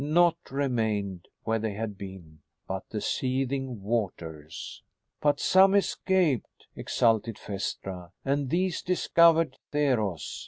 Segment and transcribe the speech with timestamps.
[0.03, 4.81] Nought remained where they had been but the seething waters.
[5.21, 10.39] "But some escaped!" exulted Phaestra, "and these discovered Theros.